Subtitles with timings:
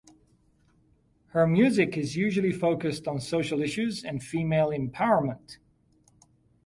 [1.27, 5.59] Her music is usually focused on social issues and female empowerment.